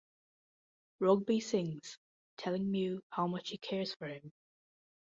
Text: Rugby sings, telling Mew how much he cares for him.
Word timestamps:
Rugby 0.99 1.39
sings, 1.41 1.99
telling 2.35 2.71
Mew 2.71 3.03
how 3.11 3.27
much 3.27 3.49
he 3.49 3.59
cares 3.59 3.93
for 3.93 4.07
him. 4.07 4.31